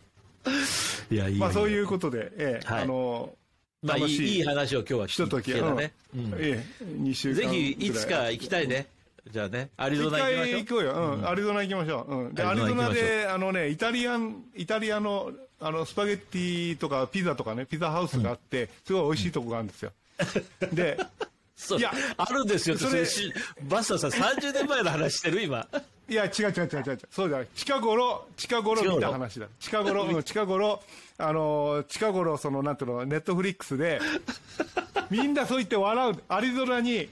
[1.10, 3.34] いや、いいよまあそういうことで、ええ、はいあの、
[3.82, 5.92] まあいい話を今日は聞けたね。
[6.16, 8.88] うんええ、2週間ぜひいつか行きたいね。
[9.32, 10.60] じゃあね、アリゾナ行きましょう。
[10.60, 12.16] 一回行こうよ、うん、アリゾナ行きましょう。
[12.16, 19.92] うん、で、アリゾナで、あのね、イタリアン、イタリアの、あの、スパゲッティとかピザとかね、ピザハウスがあって、すごい美味しいとこがあるんですよ。
[20.72, 20.98] で、
[21.78, 22.78] いやあるんですよ。
[22.78, 23.34] それそれし
[23.64, 25.68] バスターさん30年前の話してる今。
[26.08, 27.00] いや、違う違う違う違う。
[27.10, 27.48] そうじゃない。
[27.56, 29.48] 近頃、近頃見た話だ。
[29.60, 30.84] 近頃、うん近頃、
[31.18, 34.00] あのー、近頃、その、なんていうの、ネットフリックスで、
[35.10, 36.24] みんなそう言って笑う。
[36.30, 37.10] アリゾナに、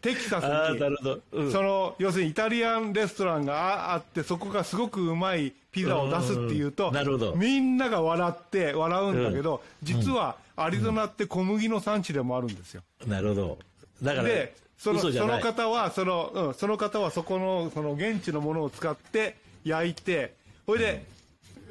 [0.00, 1.20] テキサスにな、るほど。
[1.32, 12.82] うんその、要するにイタリアンレストランがああって、そこがすごくうまいピザを出すっていうと、うんなるほどみんなが笑って、笑うんだけど、実はアリゾナって小麦の産地でもあるんですよ。
[13.06, 13.58] なるほど。
[14.02, 15.40] だから、で、そのその。
[15.40, 20.34] 方は、その、うん、その方はそこの、その現地のものを使って焼いて、
[20.66, 21.04] ほいで、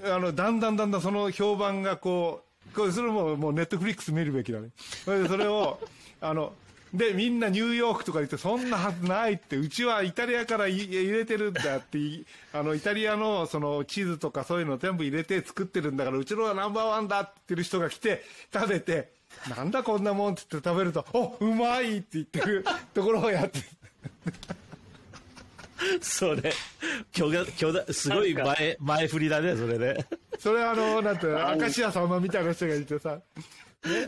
[0.04, 4.70] あの、だんだんだんだんその評判がこう、これ、それももうネットフリックス見るべきだね。
[5.06, 5.80] それを、
[6.22, 6.54] あの、
[6.94, 18.24] で、みんなニューヨークとか言って、そんなはずないって、うちはイタリアからい入れてるんだってい、あの、イタリアのそのチーズとかそういうの全部入れて作ってるんだから、うちのはナンバーワンだって言ってる人が来て、
[18.54, 19.12] 食べて、
[19.56, 23.60] なんだこんなもんって言って食べると、おうまいって言ってる ところをやって、
[26.02, 26.54] それ、
[27.12, 30.06] 巨大、巨大、すごい前、前振りだね、それね。
[30.40, 33.20] それあの、なんて、明石家さんまみたいな人がいてさ、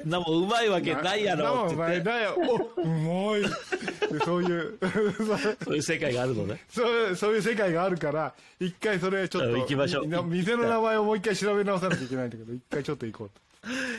[0.06, 4.78] なもううまいわけないやろって言って、だよ、おうまいでそういう、
[5.64, 6.62] そういう世界があるのね。
[6.70, 13.49] そういう、そういう世界があるから、一回それちょっと、うん行きましょうみ店の名前をもう一回調べ直さなきゃいけないんだけど、一回ちょっと行こうと。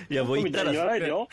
[0.08, 1.28] いや、もう行ったらみたいに言わないでよ。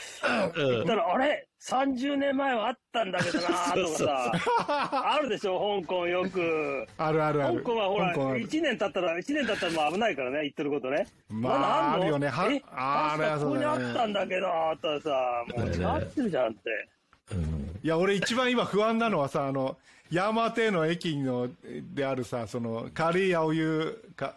[0.56, 4.32] うん言ったら、あれ ?30 年前はあったんだけどな そうとそうか
[4.68, 6.86] さ、あるでしょ、香港よく。
[6.98, 7.62] あるあるあ香る。
[7.64, 11.08] 港はほら、香港ある1年経ったら、1年経ったらもう危ないからね、言ってることね。
[11.30, 12.04] まあだあんの？
[12.04, 14.48] あるよねはえ、あーあれここにあったんだけど、
[14.82, 16.90] とかさ、もう違ってるじゃんって。
[17.84, 19.78] いや、俺一番今不安なのはさ、あの、
[20.12, 21.50] ヤマテの駅の、
[21.94, 24.36] であるさ、その、カリー青湯、か、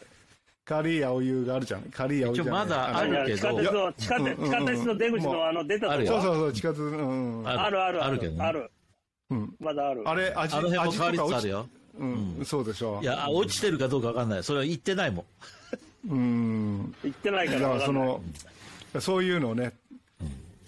[0.71, 1.83] カリー青湯があるじゃん。
[1.91, 6.23] カリー青湯じゃない一応まだのあるけど地下鉄の、地下鉄、うんうんうん地下鉄の出口のあの、出たとあるよこ。
[6.23, 7.49] そうそうそう、地下鉄、うんうん。
[7.49, 8.71] ああるあるあるけどねある。
[9.31, 10.03] うんまだある。
[10.09, 11.69] あれ、味、あの辺も味変わりつつあるよ。
[11.99, 13.05] うん、そうでしょい。
[13.05, 14.45] や、あ落ちてるかどうかわかんない。
[14.45, 15.25] それは言ってないも
[16.09, 16.13] ん。
[16.13, 16.95] うん。
[17.03, 17.87] 行ってないかだからか。
[17.87, 18.23] その、
[19.01, 19.73] そういうのをね、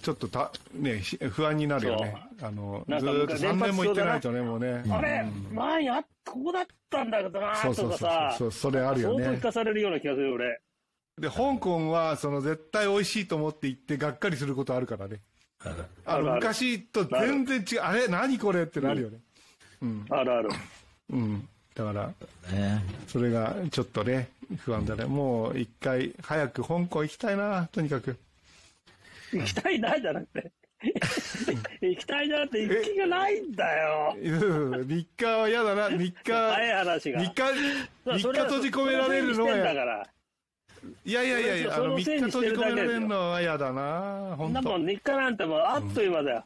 [0.02, 2.14] ちょっとた、ね、ひ不安になるよね。
[2.42, 4.82] あの、ずっと3年も行ってないとね、連もうね。
[4.90, 9.42] あれ前あここだったんだけどなそうそうそうとかさ、そう、それあるよね相当聞。
[9.42, 10.60] かされるような気がする、俺。
[11.18, 15.20] で、香港は、その、絶対美味しいと思って行って、がっかりすることあるからね。
[15.64, 19.18] あの、あるある昔と全然違う、あれ何これってなるよね。
[20.10, 20.50] あるある。
[21.10, 21.48] うん。
[21.74, 22.06] だから、
[22.52, 25.04] ねそれがちょっとね、不安だね。
[25.04, 28.16] もう一回、早く香港行きたいな、とにかく。
[29.32, 30.52] 行きたいなじゃなくて。
[31.80, 34.16] 行きたいなって行く気がないんだよ。
[34.18, 37.20] 3日は嫌だな、3日、早い話が。
[37.20, 37.42] 3日、
[38.04, 40.06] 3日閉じ込められるのはだが、から。
[41.04, 46.44] いやいやいやいや、あその、3のせいに日閉じ込められるのは嫌だな、そん本当なもん、日課なんてもうあっという間だよ。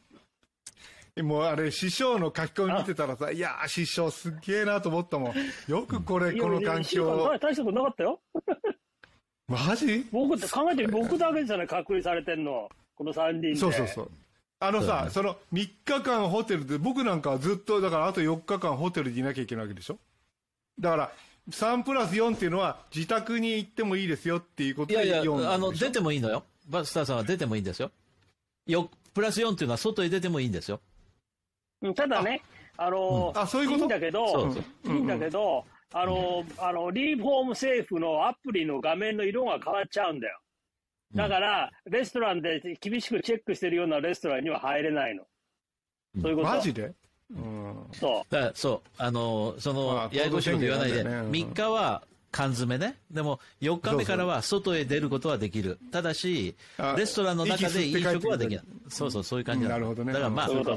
[1.22, 5.34] もうあれ、師匠の書き込み見てたらさ、いやー、師匠すっげえなと思ったもん。
[5.66, 7.30] よくこれ、この環境。
[7.40, 8.20] 大したことなかったよ。
[9.48, 10.06] マジ？
[10.10, 12.68] 僕って考えてみ僕だけじゃない、隔離されてんの。
[12.96, 13.56] この3人で。
[13.56, 14.10] そうそうそう。
[14.58, 19.98] あのさ、その3日間ホテルで、僕なんかはずっと、だからあと4日間ホテルにいなきゃいけないわけでしょ？
[20.80, 21.12] だから、
[21.50, 26.42] 3プラス4っていうのは、自宅に行ってもいいですよっていうことでいやいや、4あの、出てもいいのよ。
[26.68, 27.90] バスターさんは出てもいいんですよ。
[28.66, 30.80] よ、プラス4っていうのは外へ出てもいいんですよ。
[31.82, 32.42] うんただね、
[32.78, 33.82] あのあそういうこと？
[33.84, 35.64] いんだけど、そうそういいんだけど、
[35.98, 40.38] あの、あの、リーフホームセーフのアプリの画面の色が変わっちゃうんだよ。
[41.14, 45.24] だから、レストランで厳しくチェックしてるようなレストランには入れないの。
[46.20, 46.48] そういうこと。
[46.48, 46.92] マジで？
[47.30, 47.86] うん。
[47.92, 52.02] そだからそう、あの、そまのあ、ややこしいこと言わないで、ねうん3日は
[52.36, 52.98] 缶詰ね。
[53.10, 55.78] でも、4日目からは外へ出ることはできる。
[55.90, 58.64] ただしあ、レストランの中で飲食はできない。
[58.88, 60.76] そうそう、そういう感じうんなるほどねだからまあ、うんもそう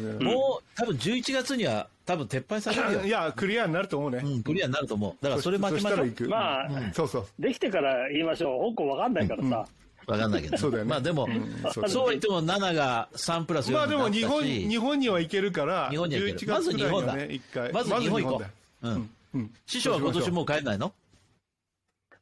[0.74, 3.10] 多分11月には多分撤廃されるよ い。
[3.10, 4.22] や、クリアになると思うね。
[4.24, 5.24] うん、クリアになると思う。
[5.24, 6.30] だからそれ待ちましょう。
[6.30, 7.22] まあうんそうそう。
[7.24, 7.42] う。
[7.42, 8.70] できてから言いましょう。
[8.70, 9.68] 香港わかんないからさ。
[10.08, 10.58] わかんないけど。
[10.58, 17.74] そうだよねまあでも、うんそう言っても7が3プラス4まあでもに日本、日本には行けるから、日本には行ける11月ぐらいにはまず日本ね、一回。
[17.74, 18.44] まず日本行こ
[18.82, 18.88] う。
[18.88, 19.10] うん。
[19.34, 19.52] うん。
[19.68, 20.94] 師匠は今年もう帰んないの？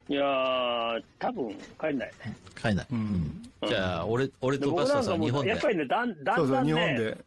[0.09, 2.11] いやー、多分帰んない。
[2.61, 2.87] 帰んない。
[2.91, 3.43] うん。
[3.67, 5.59] じゃあ、俺、俺でとバスターさん日本でやっ。
[5.59, 7.17] ぱりね、だんだそうんそう、だん日本ね、で。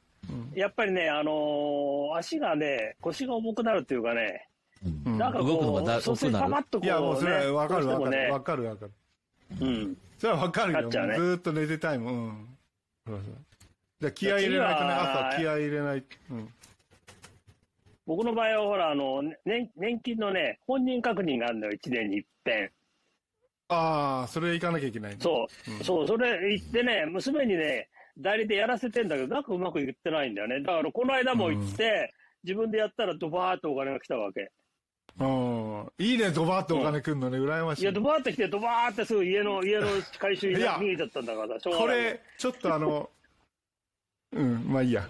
[0.54, 4.46] やっぱりね、あのー足がね、腰が重くなるっていうかね、
[5.06, 6.38] うんなんか動くのこがだう、そう、ね、
[6.82, 8.32] いや、もうそれはわかるわかる。
[8.32, 8.92] わかるわかる。
[9.60, 9.96] うん。
[10.18, 10.80] それはわかるよ。
[10.80, 12.14] かっちゃうねずーっと寝てたいもん。
[12.14, 12.46] うん
[13.06, 13.34] そうそう
[14.00, 16.04] じゃあ気合い入れないとね、朝気合い入れない。
[16.30, 16.48] うん。
[18.10, 22.68] 僕の場合はほら、あの、年年金のね、本人確認があるのよ、1年に一遍。
[23.68, 25.18] ああ、それ行かなきゃいけないね。
[25.20, 25.46] そ
[25.78, 30.58] う、そう、それ言ってね、娘にね、代理でやらせてんだけど、なんかうまくいってないんだよね。
[30.60, 34.50] だから、この間も行って、自分でやったらドバーっとお金が来たわけ。
[35.20, 35.92] うん。
[35.98, 37.82] いいね、ドバーってお金くんのね、羨ましい。
[37.82, 39.86] いや、ドバーって来て、ドバーってすぐ家の、 家の
[40.18, 43.08] 回収に逃げちゃったんだから、これ、ちょっとあの、
[44.34, 45.08] うん、まあいいや。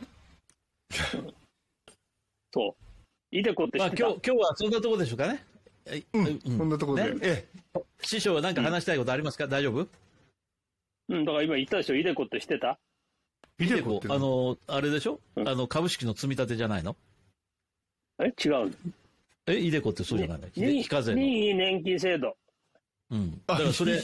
[2.53, 2.89] そう。
[3.33, 5.45] イデコって知まあってた、今日、今日はそんなところでしょうかね。
[5.87, 6.59] えうん。
[6.59, 7.14] こんなところで。
[7.14, 7.21] ね。
[7.23, 7.45] え
[8.03, 9.87] 師匠は何か話したいことありますか、大丈夫？
[11.09, 12.79] うん、だから今言ったでしょ、イデコって知ってた？
[13.59, 13.64] え。
[13.64, 15.49] イデコってあの、あれでしょ、うん。
[15.49, 16.97] あの、株式の積み立てじゃないの？
[18.21, 18.33] え？
[18.45, 18.75] 違う
[19.47, 20.49] え、イデコってそうじゃないの？
[20.55, 21.21] 任非課税の？
[21.21, 22.37] 任意年金制度。
[23.11, 23.40] うん。
[23.47, 24.01] だからそれ、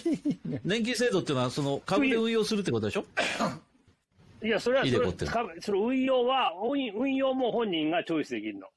[0.65, 3.05] 年金制度っていうのは、その、株で運用するってことでしょ？
[4.43, 8.69] いや、それはそれイデコってかそれ運用は、運運用も本人がチョイスできるの。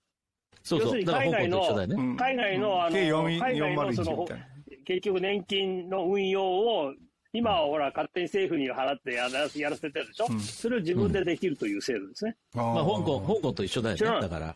[0.69, 0.87] そうそう。
[0.87, 4.27] 要するに海外の海外の、あの、計海外のそ401の。
[4.85, 6.93] 結局年金の運用を、
[7.33, 12.35] 今はほら、勝手に政府に払ってやらやらせてるでしょ、うんそれを自分でできるという制度ですね。
[12.53, 13.97] ままあ、香港、香港と一緒だよね。
[13.99, 14.55] 知らないだから。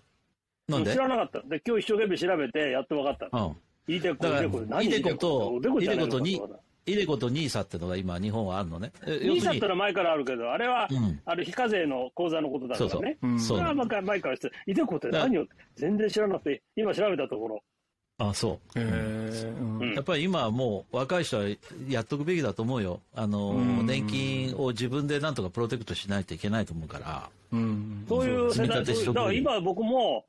[0.68, 0.92] なんで？
[0.92, 1.40] 知らなかった。
[1.48, 3.56] で、今日一生懸命調べて、やっと分かったの。
[3.88, 3.96] うん。
[3.96, 6.42] イデコ、イデコ、何イデコとイデコとに
[6.86, 8.92] イデコとニーサってのが今、日本はあるのね。
[9.06, 13.18] えニーサって要のは前からあるけど、あれは、うんあれ非課税の口座のことだからね。
[13.22, 13.58] そうそう。
[13.60, 17.64] れは前から前からして、イデコって何を全然知らなくて、今調べたところ、
[18.18, 18.80] あ、そう。
[19.96, 21.44] やっぱり今はもう若い人は
[21.90, 23.00] やっとくべきだと思うよ。
[23.16, 27.30] あの、うん年金を自分でなんとかプロテクトしないといけないと思うから。
[27.52, 30.26] うんそういう世代、だから今僕も、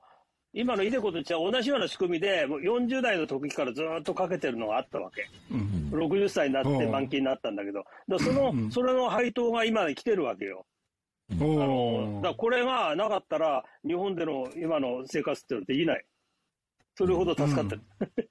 [0.56, 5.28] 今のイデコと違う同じような仕組みで、もう40代の時からずっとかけてるのがあったわけ。
[5.50, 10.64] うん60歳になってうん満期になったんだけど、だその、うんそれの配当が今来てるわけよ。
[11.32, 16.04] あのだからこれがなかったら、日本での今の生活っていうのはできない。
[16.96, 17.80] それほど助かってる。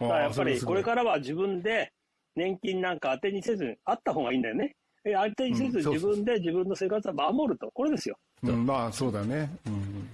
[0.00, 1.92] だからやっぱりこれからは自分で
[2.36, 4.76] 年金なんか当てにせず、あった方がいいんだよね。
[5.06, 7.70] え当てにせず自分で自分の生活は守ると。
[7.72, 8.18] これですよ。
[8.42, 9.48] うんまあそうだね。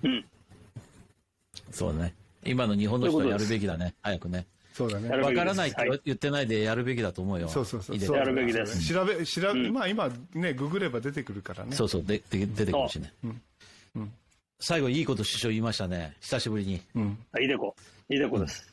[0.04, 0.24] うん
[1.70, 2.14] そうだね。
[2.44, 3.94] 今の日本の人はやるべきだね。
[4.02, 4.46] 早くね。
[4.72, 7.48] そうだねわからないってはい言ってないでやるべきだと思うよ。
[7.48, 8.16] そうそうそう。
[8.16, 11.74] やるべきです調べ、調べ、うんまあ今ね、ググれば出てくるからね。
[11.74, 13.12] そうそう、でで出てくるしね。
[13.24, 13.42] うん
[13.96, 14.12] うん
[14.62, 16.14] 最後いいこと師匠言いましたね。
[16.20, 16.82] 久しぶりに。
[16.94, 17.18] うん。
[17.32, 17.74] あイデコ。
[18.10, 18.70] イデコです。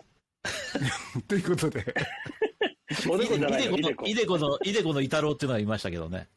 [1.29, 1.95] ということで。
[3.09, 4.05] おでこじゃないよ、イイデコの、デコ。
[4.05, 6.27] イデコの、イデコのイタロウっていうのは言いましたけどね。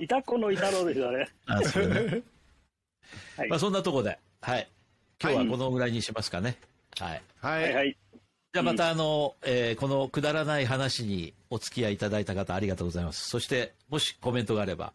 [0.00, 1.28] イタコのイタロウでしたね。
[1.46, 2.22] あ、そうね。
[3.36, 4.68] は いまあそんなとこで、はい。
[5.22, 6.58] 今日はこのぐらいにしますかね。
[6.98, 7.22] はい。
[7.40, 7.50] は。
[7.50, 7.96] はいいはい。
[8.52, 13.28] じゃあまたあの、えーこのくだらない話にお付き合いいただいた方ありがとうございます。
[13.28, 14.92] そして、もしコメントがあれば、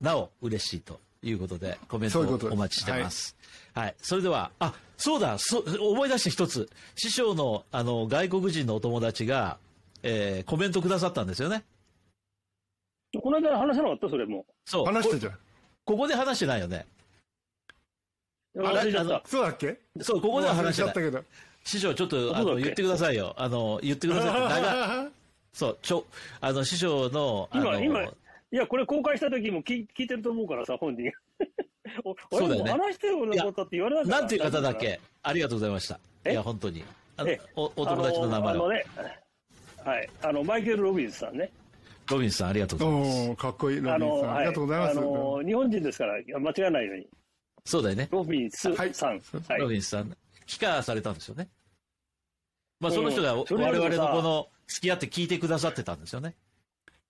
[0.00, 2.22] なお嬉しいということで、コメントを
[2.52, 3.36] お待ちしてます。
[3.74, 3.94] はい。
[4.02, 6.68] それでは、あ、そうだ、そ思い出して一つ。
[6.96, 9.58] 師匠の、あの、外国人のお友達が、
[10.02, 11.64] えーコメントくださったんですよね。
[13.22, 14.08] この間話さなかった？
[14.10, 14.44] それも。
[14.66, 14.84] そう。
[14.84, 15.38] こ話したじゃん。
[15.84, 16.86] ここで話してないよね。
[18.56, 19.22] 忘れちゃった。
[19.26, 19.78] そうだっけ？
[20.00, 20.94] そう、ここでは話しちゃった。
[21.00, 21.22] けど。
[21.64, 23.34] 師匠、ちょっと、あの、言ってくださいよ。
[23.36, 24.40] あの、言ってくださいって。
[24.62, 25.10] 長
[25.52, 26.04] そう、ちょ、
[26.40, 28.10] あの、師匠の、あの、今、今、い
[28.52, 31.10] や、これ公開した時も聞聞いてると思うからさ、本人。
[32.04, 35.00] おそうだよね俺も話してよ、こんなことって言われなかったなんていう方だっけ？
[35.22, 35.94] ありがとうございました。
[35.96, 36.84] いえや、本当に。
[37.16, 37.40] あのえ？
[37.56, 38.68] おお友達の名前を。
[38.70, 38.84] ね、
[39.84, 40.10] はい。
[40.22, 41.50] あの、マイケル・ロビンスさんね。
[42.10, 43.36] ロビンスさん、ありがとうございます。
[43.36, 44.36] かっこいいロビンあの、さん。
[44.36, 44.98] ありがとうございます。
[44.98, 47.08] あの、日本人ですから、間違わないように。
[47.68, 48.08] そうだよね。
[48.10, 49.20] ロビンスはいさん。
[49.46, 49.60] はい。
[49.60, 50.16] ロビンスさん。
[50.46, 51.48] 帰化されたんですよね。
[52.80, 56.34] まあ、その人がうん我々のこの、付き合って聞いてくださってたんですよね。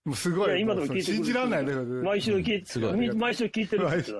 [0.05, 0.61] もうすごい。
[0.61, 1.75] 今でもう聞いて信じられないね。
[2.03, 4.19] 毎週聞いすごいみ毎週聞いてるって言ってた。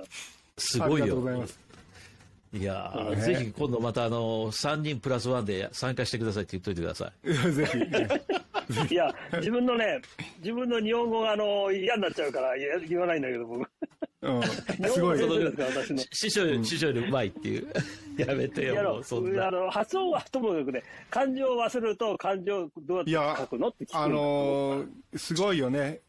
[0.57, 1.47] すごいありがとうございよま。
[1.47, 1.59] す。
[2.53, 7.31] いやー、ねぜひ今度またあの、3人プラス1で参加してくださいって言っといてください。
[7.31, 8.93] いやぜひ。
[8.93, 9.99] いや、自分のね、
[10.39, 13.69] 自分の日本語があの嫌になっちゃうから言言わないんだけど、僕。
[14.21, 14.41] うん。
[14.41, 15.19] 日すごい。
[16.11, 17.67] 師匠、師匠よりうまいっていう。
[18.17, 19.51] やめてよ、もうそんなあ。
[19.51, 26.01] の発音はともかくね、漢字を忘れると漢字をどういややって書くのって聞くあのー、すごいよね。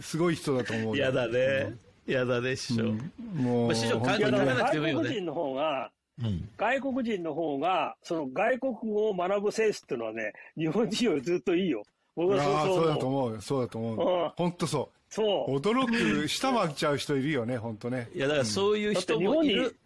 [0.00, 1.04] すごい人だと思うよ。
[1.04, 1.76] やだね。
[2.06, 2.84] やだね、師匠。
[2.84, 5.90] うんもう、まあ師匠本当にいやだから漢字書かなくてもいいよね外国人の方が、
[6.22, 6.48] うん。
[6.56, 11.82] 外国人の方が、その外国語を学ぶセンスっていうのはね、日本人よりずっといいよ。
[12.14, 13.20] 僕はああ、そうだとそう思う。
[13.24, 13.40] 思うよ。
[13.40, 14.32] そうだと思うんう。
[14.36, 15.01] 本当そう。
[15.12, 15.56] そう。
[15.56, 18.08] 驚く、舌巻いちゃう人いるよね、本当ね。
[18.14, 19.76] いや、だからそういう人もいる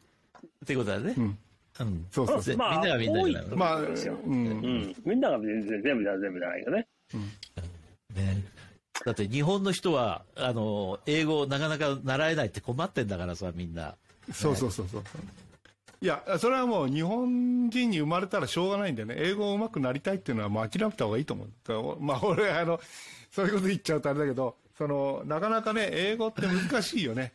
[0.64, 1.14] ってことだね。
[1.18, 1.38] うん。
[1.80, 2.06] うん。
[2.12, 2.56] そうそうそう。
[2.56, 3.50] まあみんながみんなじゃないの？
[3.50, 3.84] 多いまあ、う。
[3.84, 4.94] そうですようんん。
[5.04, 6.86] みんなが全然全部じゃ全部じゃないけどね。
[8.14, 8.44] ね
[9.04, 13.96] だって日本の人は、あの、英語なかなか習えないって困ってんだからさ、みんな。
[14.32, 15.02] そうそうそうそう。
[16.00, 22.00] いや、それはもう日本人に生まれたらしょうがないんでね、英語上手くなりたいっていうのはもう諦めた方がいいと思う。
[22.00, 22.80] まあ俺、あの、
[23.32, 27.32] そういうこと言っちゃうとあれだけど、その、なかなかね、英語って難しいよね。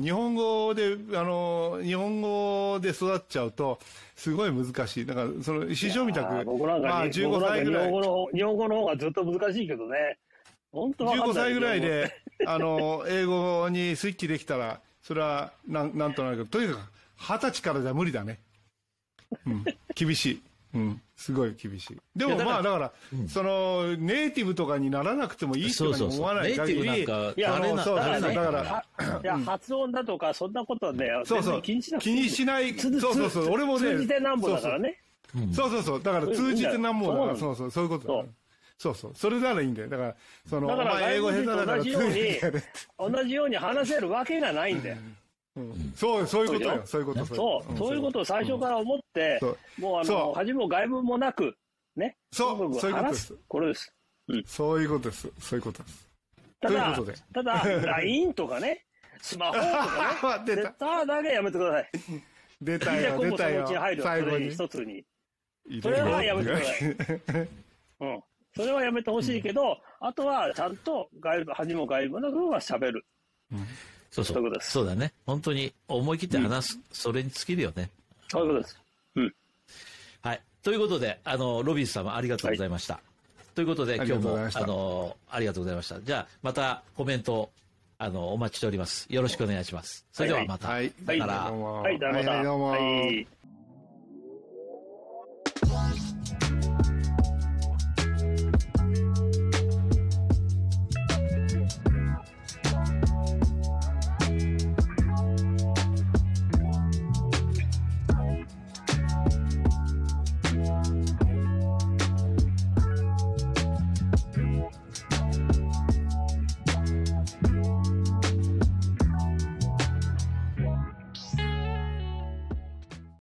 [0.00, 3.78] 日本語で、あの、日本語で育っちゃうと、
[4.14, 5.06] すごい難しい。
[5.06, 7.86] だから、その、師匠みたく、僕なんか、まあ、15歳ぐらい。
[7.86, 10.18] 日本語の、日本語の方がずっと難しいけどね。
[10.72, 12.10] 本当15歳ぐらいで、
[12.46, 16.80] あの、英語にスイッチできたら、それは、なん、なんとなく、とにかく、
[17.16, 18.40] 二十歳からじゃ無理だね。
[19.46, 19.64] うん。
[19.94, 20.42] 厳しい。
[20.76, 21.02] うん。
[21.16, 21.98] すごい厳しい。
[22.14, 22.92] でもまあだから、
[23.26, 28.84] その、ネイティブとかにならなくてもいいって思わない限り、ネイティブなんか、いや、あそうだから、
[29.22, 35.00] いや、発音だとか、そんなことね、そうそう、気にしな気にしない、そうそうそう、俺もね、通じてなんぼだからね。
[35.52, 35.82] そうそう。
[35.82, 38.24] そう、だから通じてなんぼだから、そうそう、そういうことだ。
[38.78, 38.94] そう。
[38.94, 39.88] そう、それならいいんだよ。
[39.88, 40.16] だから、
[40.48, 44.96] その、だから英語下手だから同じように、同じように話せるわけがないんだよ。
[45.94, 46.82] そう、そういうことよ。
[46.84, 47.04] そうい？
[47.04, 47.24] うこと。
[47.24, 49.40] そう、そういうことを最初から思って、
[49.78, 51.56] もうあの、恥も外部もなく、
[51.96, 52.16] ね？
[52.32, 53.34] そう、そういうことです。
[53.48, 53.94] これです。
[54.46, 55.32] そういうことです。
[55.38, 56.06] そういうことです。
[56.60, 56.98] ただ、
[57.32, 58.84] ただ、LINE とかね、
[59.22, 61.90] スマホとかね、 出ただけやめてください。
[62.60, 63.66] 出たよ、出たよ。
[64.02, 64.50] 最後に。
[64.50, 65.04] 一つに。
[65.82, 67.48] それはやめてください。
[68.00, 68.22] うん。
[68.54, 73.06] それはやめてほしいけど、あとはちゃんと外部、恥も外部の部分は喋る。
[74.10, 74.52] そうそう。
[74.60, 75.12] そうだね。
[75.26, 77.90] 本当に思い切って話す、それに尽きるよね。
[78.28, 78.80] そういうことです。
[79.16, 79.34] うん。
[80.22, 80.40] はい。
[80.62, 82.94] ということで、あの、ロビン様ありがとうございました。
[82.94, 86.00] はい、ということで、今日も、あの、ありがとうございました。
[86.00, 87.50] じゃあ、またコメント、
[87.98, 89.06] あの、お待ちしております。
[89.10, 90.06] よろしくお願いします。
[90.12, 90.68] それではまた。
[90.68, 90.92] はい。
[91.06, 91.20] はい。
[91.20, 91.48] はい。
[91.48, 91.58] どう
[92.58, 92.70] も。
[92.70, 93.26] はい。